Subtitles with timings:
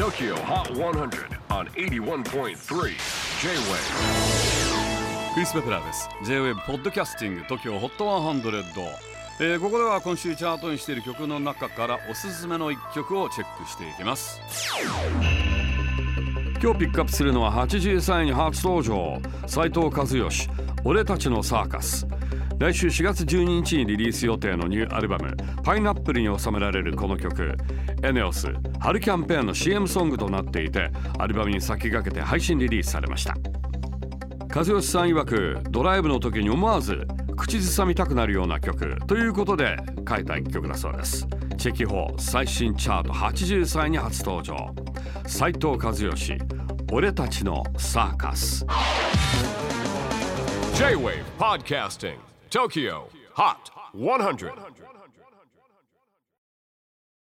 [0.00, 2.54] TOKYO HOT 100 on 81.3 J-WAVE
[5.34, 6.08] クリス・ベプラーです。
[6.24, 8.86] J-WAVE ポッドキャスティング TOKYO HOT 100、
[9.40, 14.40] えーここでは今週チャートにしている曲の中からおすすめの一曲をチェックしていきます。
[16.62, 19.20] 今日ピックアップするのは83位に初登場。
[19.46, 20.48] 斉藤和義
[20.82, 22.06] 俺たちのサーカス。
[22.60, 25.34] 来週4月12日にリリース予定のニューアルバム
[25.64, 27.56] 「パイナップル」に収められるこの曲。
[28.02, 33.34] エネオス春キャンペーンの CM ソングとなっていてアルバムに先駆けて配信リリースされました。
[34.54, 41.26] 和義さん曰くドライブの時に思わず口ずさみたくなるような曲ということで書いた一曲だそうです。
[41.56, 44.54] チェキホー最新チャート83位に初登場。
[45.26, 46.36] 斉藤和義
[46.92, 48.66] 俺たちのサーカス。
[50.74, 54.52] J-WAVE PODCASTING TOKYO HOT 100